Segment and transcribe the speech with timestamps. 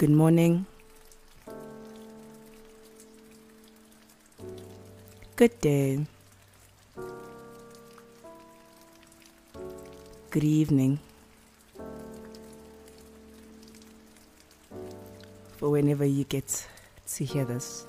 [0.00, 0.64] Good morning.
[5.36, 6.06] Good day.
[10.30, 10.98] Good evening.
[15.58, 16.66] For whenever you get
[17.06, 17.84] to hear this.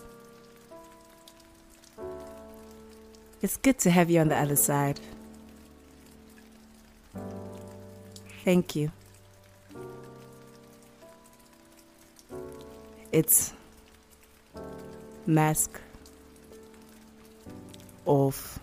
[3.41, 4.99] It's good to have you on the other side.
[8.45, 8.91] Thank you.
[13.11, 13.53] It's
[15.25, 15.81] mask
[18.05, 18.59] off.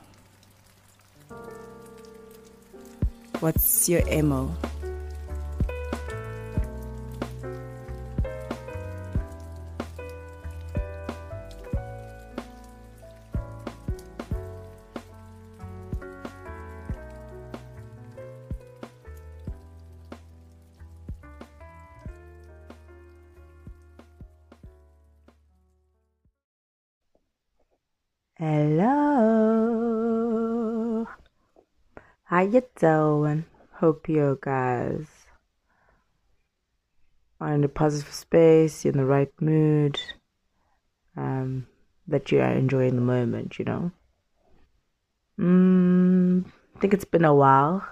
[3.40, 4.54] What's your MO?
[28.40, 28.94] Hello.
[32.22, 33.46] How you doing?
[33.72, 35.08] Hope you guys
[37.40, 40.00] are in a positive space, in the right mood,
[41.16, 41.66] um,
[42.06, 43.90] that you are enjoying the moment, you know.
[45.36, 47.84] Mm, I think it's been a while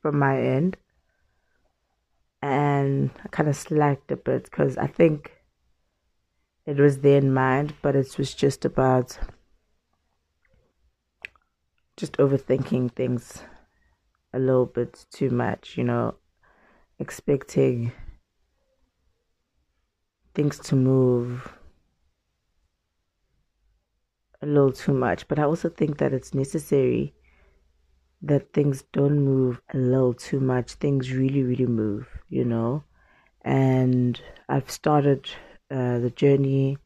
[0.00, 0.78] from my end,
[2.40, 5.35] and I kind of slacked a bit because I think
[6.66, 9.18] it was there in mind, but it was just about
[11.96, 13.42] just overthinking things
[14.32, 16.16] a little bit too much, you know,
[16.98, 17.92] expecting
[20.34, 21.54] things to move
[24.42, 25.26] a little too much.
[25.28, 27.14] But I also think that it's necessary
[28.20, 30.72] that things don't move a little too much.
[30.72, 32.84] Things really, really move, you know.
[33.42, 35.30] And I've started
[35.70, 36.78] uh, the journey.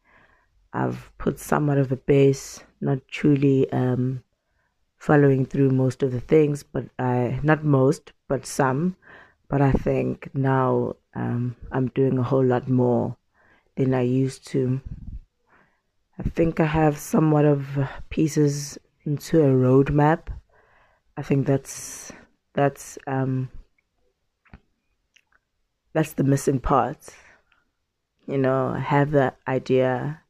[0.72, 4.22] I've put somewhat of a base, not truly um,
[4.98, 8.96] following through most of the things, but I not most, but some.
[9.48, 13.16] But I think now um, I'm doing a whole lot more
[13.76, 14.80] than I used to.
[16.18, 17.66] I think I have somewhat of
[18.10, 20.28] pieces into a roadmap.
[21.16, 22.12] I think that's
[22.54, 23.50] that's um,
[25.92, 27.08] that's the missing part.
[28.30, 30.22] You know, have the idea.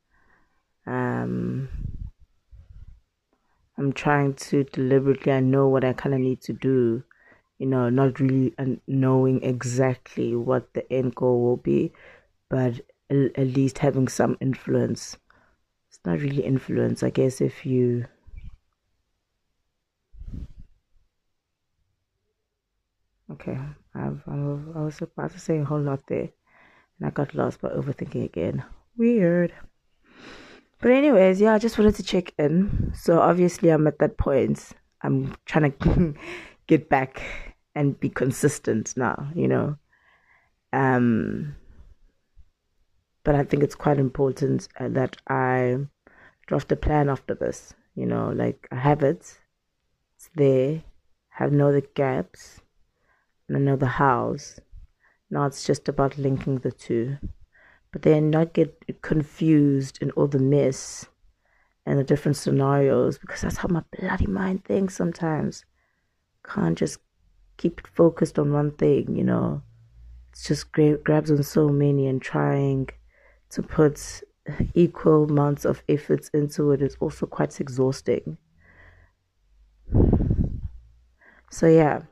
[0.86, 1.68] Um,
[3.76, 7.04] I'm trying to deliberately, I know what I kind of need to do,
[7.58, 8.54] you know, not really
[8.86, 11.92] knowing exactly what the end goal will be,
[12.48, 12.80] but
[13.10, 15.18] at least having some influence.
[15.88, 18.06] It's not really influence, I guess, if you.
[23.30, 23.58] Okay,
[23.94, 26.30] I've, I was about to say a whole lot there,
[27.00, 28.62] and I got lost by overthinking again.
[28.96, 29.52] Weird.
[30.80, 32.92] But anyways, yeah, I just wanted to check in.
[32.94, 34.70] So obviously I'm at that point.
[35.02, 36.14] I'm trying to
[36.66, 37.22] get back
[37.74, 39.76] and be consistent now, you know.
[40.72, 41.56] Um
[43.24, 45.76] but I think it's quite important uh, that I
[46.46, 49.38] draft a plan after this, you know, like I have it.
[50.16, 50.82] It's there.
[51.38, 52.60] I know the gaps
[53.48, 53.86] and I know the.
[55.30, 57.18] Now it's just about linking the two
[57.92, 61.06] but then not get confused in all the mess
[61.86, 65.64] and the different scenarios because that's how my bloody mind thinks sometimes.
[66.44, 67.00] Can't just
[67.56, 69.62] keep focused on one thing, you know.
[70.30, 72.88] It's just gra- grabs on so many and trying
[73.50, 74.22] to put
[74.74, 78.38] equal amounts of efforts into it is also quite exhausting.
[81.50, 82.02] So yeah,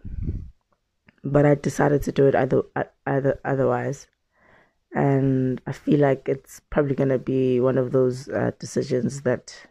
[1.33, 2.63] but I decided to do it either
[3.07, 4.07] either otherwise
[4.93, 9.67] and I feel like it's probably going to be one of those uh, decisions that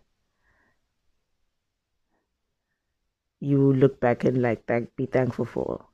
[3.39, 5.85] you look back and like thank be thankful for,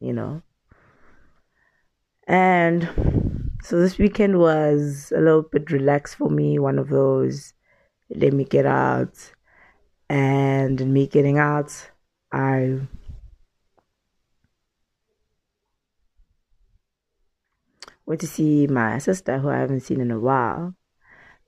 [0.00, 0.42] you know.
[2.26, 7.54] And so this weekend was a little bit relaxed for me, one of those
[8.10, 9.32] let me get out.
[10.10, 11.90] And me getting out,
[12.32, 12.80] I
[18.08, 20.74] went to see my sister who I haven't seen in a while.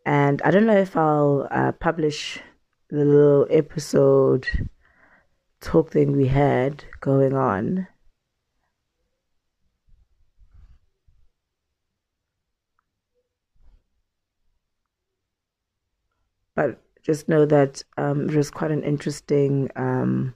[0.05, 2.39] And I don't know if I'll uh, publish
[2.91, 4.47] the little episode
[5.63, 7.87] talk thing we had going on.
[16.55, 20.35] But just know that um, it was quite an interesting um,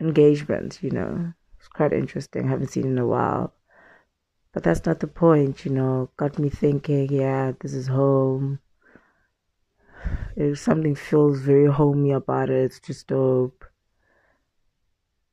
[0.00, 1.34] engagement, you know.
[1.58, 2.46] It's quite interesting.
[2.46, 3.52] I haven't seen in a while.
[4.54, 6.10] But that's not the point, you know.
[6.16, 8.60] Got me thinking, yeah, this is home.
[10.36, 13.64] If something feels very homey about it, it's just dope.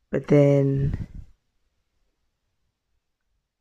[0.09, 1.07] But then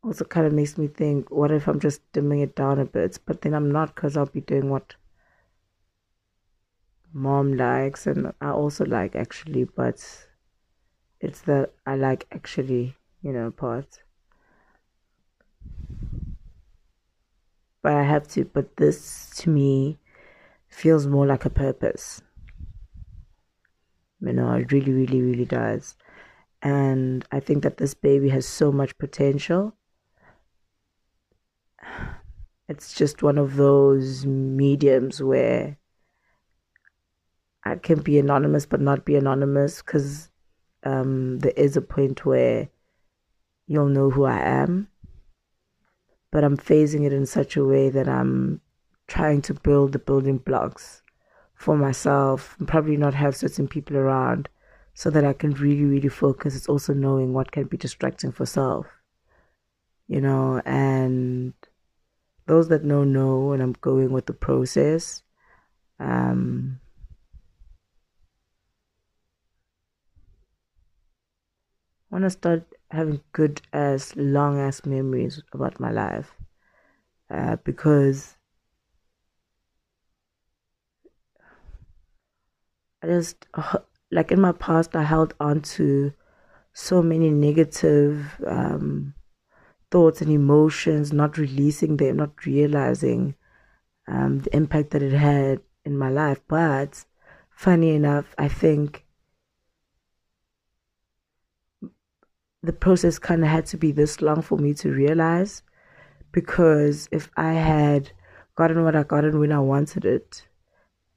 [0.02, 3.18] also kind of makes me think, what if I'm just dimming it down a bit?
[3.26, 4.94] But then I'm not because I'll be doing what
[7.12, 10.26] mom likes and I also like actually, but
[11.20, 14.00] it's the I like actually, you know, part.
[17.82, 19.98] But I have to, but this to me
[20.68, 22.20] feels more like a purpose.
[24.20, 25.96] You know, it really, really, really does.
[26.62, 29.74] And I think that this baby has so much potential.
[32.68, 35.78] It's just one of those mediums where
[37.64, 40.30] I can be anonymous but not be anonymous because
[40.84, 42.68] um, there is a point where
[43.66, 44.88] you'll know who I am.
[46.32, 48.60] But I'm phasing it in such a way that I'm
[49.08, 51.02] trying to build the building blocks
[51.54, 54.48] for myself and probably not have certain people around
[54.94, 56.54] so that I can really, really focus.
[56.54, 58.86] It's also knowing what can be distracting for self,
[60.08, 61.52] you know, and
[62.46, 65.22] those that know, know, and I'm going with the process.
[65.98, 66.79] Um,
[72.10, 76.34] Want to start having good as long as memories about my life
[77.30, 78.36] uh, because
[83.02, 83.46] I just
[84.10, 86.12] like in my past I held on to
[86.72, 89.14] so many negative um,
[89.90, 93.34] thoughts and emotions, not releasing them, not realizing
[94.08, 96.40] um, the impact that it had in my life.
[96.48, 97.04] But
[97.50, 99.04] funny enough, I think
[102.62, 105.62] the process kind of had to be this long for me to realize
[106.32, 108.12] because if I had
[108.54, 110.46] gotten what I gotten when I wanted it,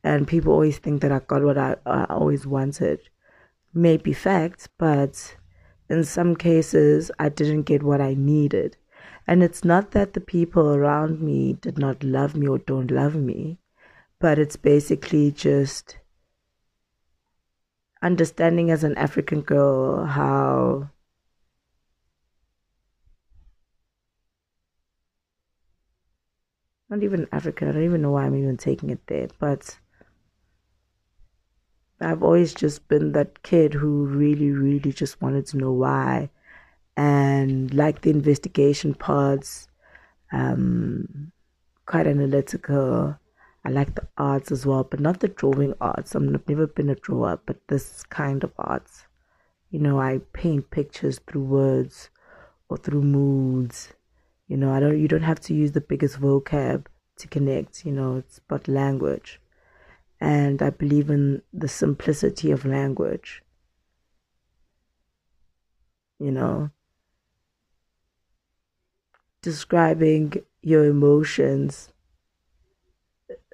[0.04, 3.00] and people always think that I got what I, I always wanted,
[3.74, 5.36] may be fact, but
[5.90, 8.78] in some cases I didn't get what I needed.
[9.28, 13.16] And it's not that the people around me did not love me or don't love
[13.16, 13.60] me,
[14.19, 15.98] but it's basically just
[18.01, 20.89] understanding as an African girl how
[26.90, 27.70] not even African.
[27.70, 29.78] I don't even know why I'm even taking it there, but
[32.00, 36.30] I've always just been that kid who really, really just wanted to know why,
[36.98, 39.68] and like the investigation parts,
[40.32, 41.32] um,
[41.86, 43.18] quite analytical.
[43.66, 46.16] I like the arts as well, but not the drawing arts.
[46.16, 49.06] I've never been a drawer, but this kind of arts.
[49.72, 52.10] You know, I paint pictures through words
[52.68, 53.94] or through moods
[54.48, 56.88] you know, I don't you don't have to use the biggest vocab
[57.18, 59.40] to connect, you know, it's but language.
[60.19, 63.44] And I believe in the simplicity of language.
[66.19, 66.69] You know,
[69.42, 71.89] describing your emotions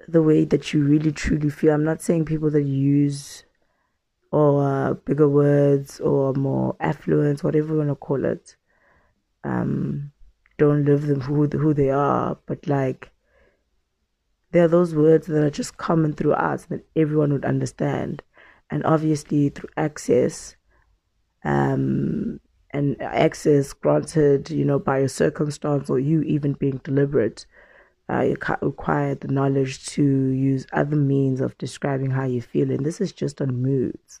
[0.06, 1.74] the way that you really truly feel.
[1.74, 3.44] I'm not saying people that use
[4.32, 8.56] or uh, bigger words or more affluence, whatever you want to call it.
[9.42, 10.12] Um,
[10.60, 13.10] don't live them who who they are, but like
[14.52, 18.22] there are those words that are just common through us that everyone would understand,
[18.70, 20.56] and obviously through access,
[21.44, 22.40] um,
[22.72, 27.46] and access granted, you know, by your circumstance or you even being deliberate,
[28.10, 30.04] uh, you require the knowledge to
[30.52, 34.20] use other means of describing how you feel, and this is just on moods.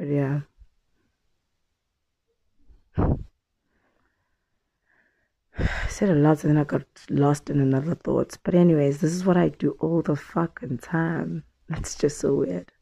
[0.00, 0.40] But yeah.
[2.96, 3.18] I
[5.90, 8.38] said a lot and then I got lost in another thoughts.
[8.42, 11.44] But anyways, this is what I do all the fucking time.
[11.68, 12.72] It's just so weird.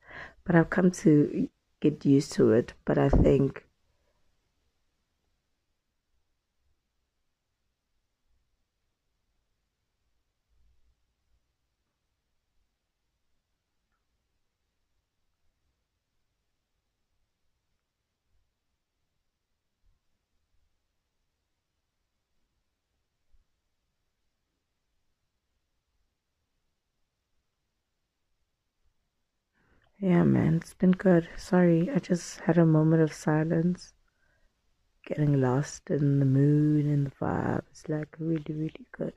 [0.44, 1.48] But I've come to
[1.80, 2.75] get used to it.
[2.84, 3.66] But I think
[30.00, 31.28] Yeah, man, it's been good.
[31.36, 33.92] Sorry, I just had a moment of silence,
[35.04, 37.62] getting lost in the mood and the vibe.
[37.70, 39.14] It's like really, really good.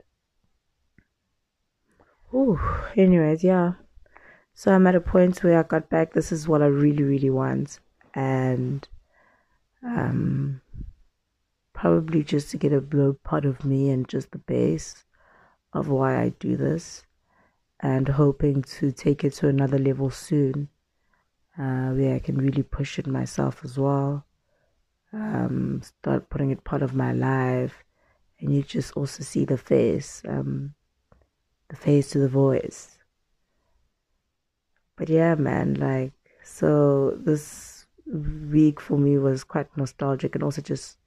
[2.34, 2.58] Ooh,
[2.96, 3.74] anyways, yeah.
[4.54, 6.14] So I'm at a point where I got back.
[6.14, 7.78] This is what I really, really want,
[8.14, 8.86] and
[9.84, 10.62] um,
[11.74, 15.04] probably just to get a blow part of me and just the base
[15.72, 17.04] of why I do this,
[17.82, 20.68] and hoping to take it to another level soon,
[21.58, 24.24] uh, where I can really push it myself as well.
[25.12, 27.84] Um, start putting it part of my life,
[28.40, 30.74] and you just also see the face, um,
[31.68, 32.98] the face to the voice.
[34.96, 36.12] But yeah, man, like
[36.44, 40.98] so this week for me was quite nostalgic and also just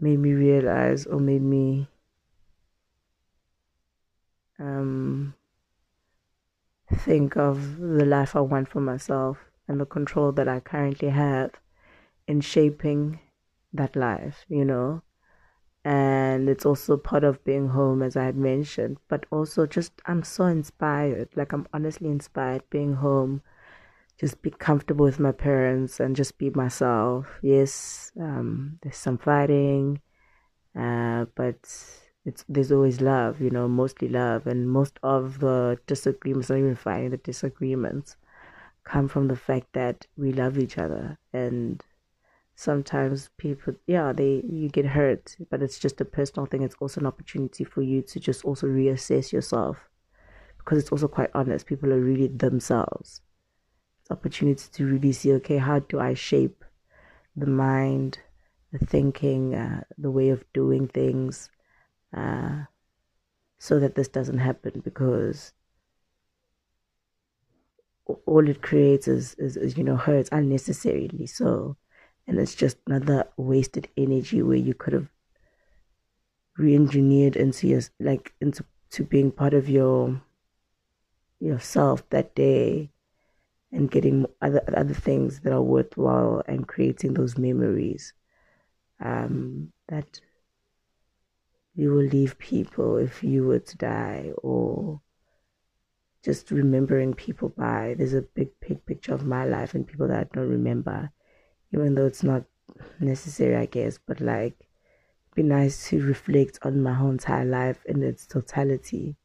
[0.00, 1.88] made me realize or made me
[4.58, 5.34] um,
[6.96, 11.50] think of the life I want for myself and the control that I currently have
[12.26, 13.20] in shaping
[13.72, 15.02] that life, you know.
[15.84, 20.22] And it's also part of being home, as I had mentioned, but also just I'm
[20.22, 21.30] so inspired.
[21.34, 23.42] Like, I'm honestly inspired being home,
[24.18, 27.26] just be comfortable with my parents and just be myself.
[27.42, 30.00] Yes, um, there's some fighting,
[30.78, 31.58] uh, but
[32.24, 36.76] it's there's always love, you know, mostly love, and most of the disagreements, not even
[36.76, 38.16] fighting, the disagreements
[38.84, 41.82] come from the fact that we love each other, and
[42.54, 46.62] sometimes people, yeah, they you get hurt, but it's just a personal thing.
[46.62, 49.88] It's also an opportunity for you to just also reassess yourself,
[50.58, 51.66] because it's also quite honest.
[51.66, 53.20] People are really themselves.
[54.00, 56.64] It's opportunity to really see, okay, how do I shape
[57.34, 58.18] the mind,
[58.72, 61.50] the thinking, uh, the way of doing things
[62.16, 62.64] uh,
[63.58, 65.52] so that this doesn't happen because
[68.26, 71.26] all it creates is, is, is, you know hurts unnecessarily.
[71.26, 71.76] So
[72.26, 75.08] and it's just another wasted energy where you could have
[76.58, 80.20] re-engineered into your like into to being part of your
[81.40, 82.90] yourself that day
[83.72, 88.12] and getting other other things that are worthwhile and creating those memories
[89.00, 90.20] um, that
[91.74, 95.00] you will leave people if you were to die or
[96.24, 100.18] just remembering people by there's a big big picture of my life and people that
[100.18, 101.10] I don't remember
[101.72, 102.44] even though it's not
[103.00, 104.68] necessary I guess but like
[105.32, 109.16] it'd be nice to reflect on my whole entire life in its totality.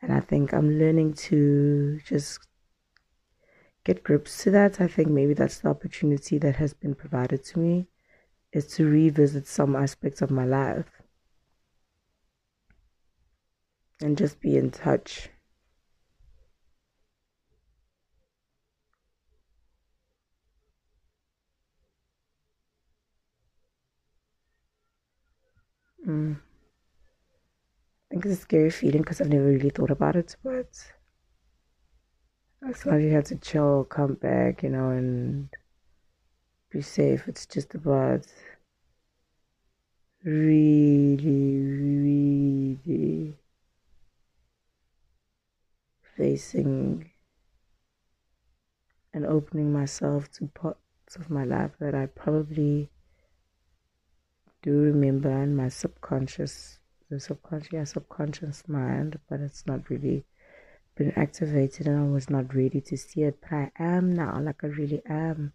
[0.00, 2.40] And I think I'm learning to just
[3.84, 4.80] get grips to that.
[4.80, 7.86] I think maybe that's the opportunity that has been provided to me
[8.52, 11.01] is to revisit some aspects of my life
[14.02, 15.28] and just be in touch.
[26.06, 26.34] Mm.
[26.34, 30.92] I think it's a scary feeling because I've never really thought about it, but
[32.68, 35.48] as long as you have to chill, come back, you know, and
[36.70, 38.26] be safe, it's just about
[40.24, 43.41] really, really
[46.16, 47.10] facing
[49.14, 52.90] and opening myself to parts of my life that I probably
[54.62, 56.78] do remember in my subconscious,
[57.10, 60.24] the subconscious, yeah, subconscious mind, but it's not really
[60.94, 63.38] been activated and I was not ready to see it.
[63.40, 65.52] But I am now, like I really am.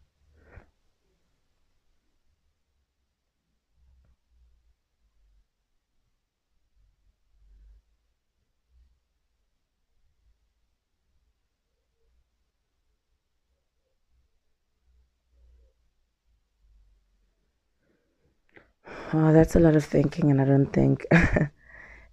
[19.19, 21.49] Oh, that's a lot of thinking, and I don't think it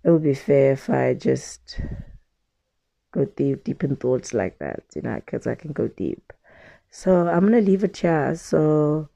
[0.06, 1.78] would be fair if I just
[3.12, 6.32] go deep, deep in thoughts like that, you know, because I can go deep.
[6.90, 8.34] So I'm gonna leave it here.
[8.36, 9.08] So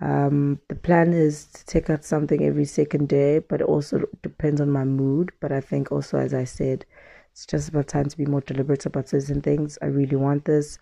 [0.00, 4.60] um, the plan is to take out something every second day, but it also depends
[4.60, 5.32] on my mood.
[5.40, 6.84] But I think also, as I said,
[7.32, 9.78] it's just about time to be more deliberate about certain things.
[9.82, 10.78] I really want this.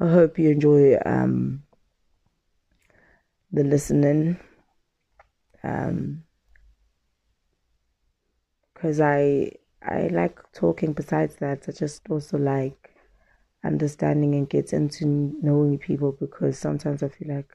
[0.00, 1.64] I hope you enjoy um,
[3.52, 4.38] the listening
[5.62, 6.22] um
[8.74, 9.50] because i
[9.82, 11.64] i like talking besides that.
[11.68, 12.94] I just also like
[13.64, 15.04] understanding and get into
[15.42, 17.50] knowing people because sometimes i feel like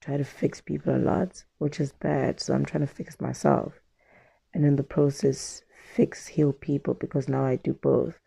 [0.00, 2.40] try to fix people a lot which is bad.
[2.40, 3.74] So i'm trying to fix myself
[4.52, 5.62] and in the process
[5.94, 8.18] fix heal people because now i do both.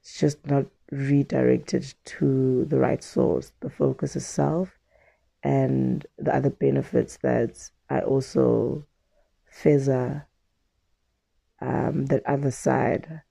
[0.00, 3.52] It's just not redirected to the right source.
[3.60, 4.78] The focus is self
[5.44, 8.86] and the other benefits that I also
[9.46, 10.26] feather
[11.60, 13.22] um, that other side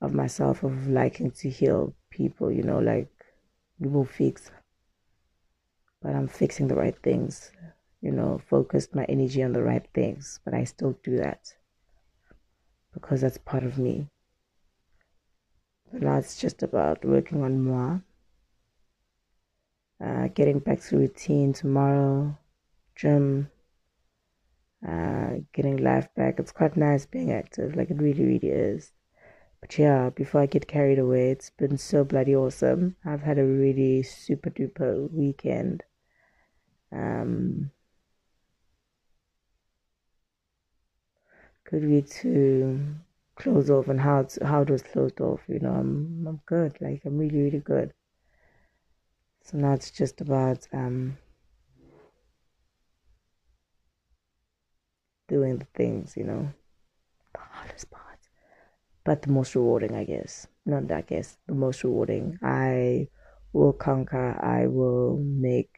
[0.00, 3.10] of myself of liking to heal people, you know, like
[3.78, 4.50] we will fix.
[6.02, 7.52] But I'm fixing the right things,
[8.00, 11.54] you know, focused my energy on the right things, but I still do that
[12.92, 14.08] because that's part of me.
[15.92, 18.02] Now it's just about working on more,
[20.00, 22.38] uh, getting back to routine tomorrow,
[22.96, 23.50] gym,
[24.86, 26.38] uh, getting life back.
[26.38, 28.92] It's quite nice being active, like it really, really is.
[29.60, 32.96] But yeah, before I get carried away, it's been so bloody awesome.
[33.04, 35.84] I've had a really super duper weekend.
[36.92, 37.70] Um,
[41.64, 42.94] good week to
[43.36, 45.40] close off and how it's, how it was closed off.
[45.48, 46.76] You know, I'm I'm good.
[46.80, 47.92] Like I'm really really good.
[49.44, 51.18] So now it's just about um
[55.28, 56.16] doing the things.
[56.16, 56.52] You know,
[57.34, 58.04] the hardest part
[59.04, 60.46] but the most rewarding, I guess.
[60.66, 62.38] Not that I guess, the most rewarding.
[62.42, 63.08] I
[63.52, 65.76] will conquer, I will make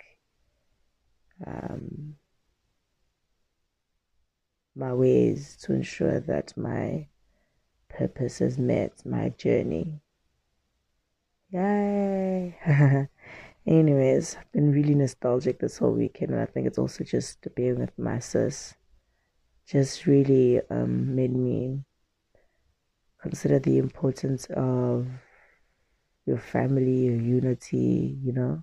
[1.47, 2.17] um,
[4.77, 7.09] my ways to ensure that my
[7.89, 10.01] purpose is met, my journey.
[11.51, 13.09] Yay!
[13.67, 17.81] Anyways, I've been really nostalgic this whole weekend, and I think it's also just being
[17.81, 18.75] with my sis.
[19.67, 21.83] Just really um, made me
[23.21, 25.09] consider the importance of
[26.27, 28.63] your family, your unity, you know.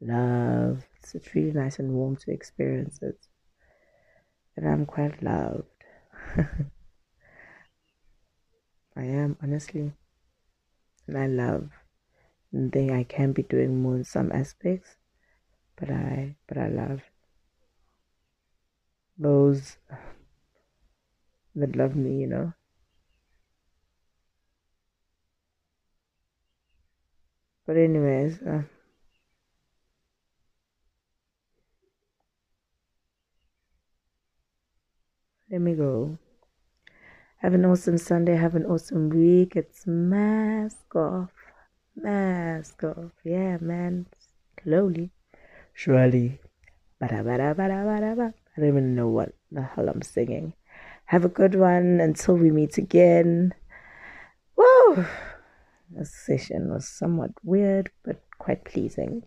[0.00, 0.86] Love.
[0.96, 3.26] It's, it's really nice and warm to experience it.
[4.56, 5.68] And I'm quite loved.
[8.96, 9.92] I am, honestly.
[11.06, 11.70] And I love.
[12.52, 14.96] And think I can be doing more in some aspects.
[15.76, 17.02] But I but I love
[19.18, 19.76] those
[21.54, 22.52] that love me, you know.
[27.66, 28.62] But anyways, uh,
[35.50, 36.18] let me go.
[37.44, 38.36] Have an awesome Sunday.
[38.36, 39.54] Have an awesome week.
[39.54, 41.28] It's mask off.
[41.94, 43.12] Mask off.
[43.22, 44.06] Yeah, man.
[44.62, 45.10] Slowly.
[45.74, 46.40] Surely.
[47.02, 50.54] I don't even know what the hell I'm singing.
[51.04, 53.52] Have a good one until we meet again.
[54.56, 55.04] Whoa!
[55.90, 59.22] This session was somewhat weird, but quite pleasing.